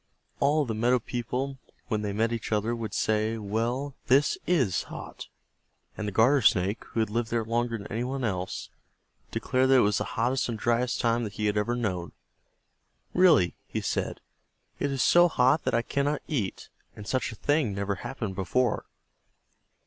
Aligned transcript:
All 0.39 0.63
of 0.63 0.67
the 0.67 0.73
meadow 0.73 0.97
people 0.97 1.59
when 1.87 2.01
they 2.01 2.11
met 2.11 2.33
each 2.33 2.51
other 2.51 2.75
would 2.75 2.95
say, 2.95 3.37
"Well, 3.37 3.93
this 4.07 4.35
is 4.47 4.85
hot," 4.89 5.27
and 5.95 6.07
the 6.07 6.11
Garter 6.11 6.41
Snake, 6.41 6.83
who 6.85 7.01
had 7.01 7.11
lived 7.11 7.29
there 7.29 7.45
longer 7.45 7.77
than 7.77 7.85
anyone 7.85 8.23
else, 8.23 8.71
declared 9.29 9.69
that 9.69 9.75
it 9.75 9.79
was 9.81 9.99
the 9.99 10.03
hottest 10.17 10.49
and 10.49 10.57
driest 10.57 10.99
time 10.99 11.23
that 11.23 11.33
he 11.33 11.45
had 11.45 11.55
ever 11.55 11.75
known. 11.75 12.13
"Really," 13.13 13.53
he 13.67 13.79
said, 13.79 14.21
"it 14.79 14.91
is 14.91 15.03
so 15.03 15.27
hot 15.27 15.65
that 15.65 15.75
I 15.75 15.83
cannot 15.83 16.23
eat, 16.27 16.69
and 16.95 17.05
such 17.07 17.31
a 17.31 17.35
thing 17.35 17.75
never 17.75 17.93
happened 18.01 18.33
before." 18.33 18.85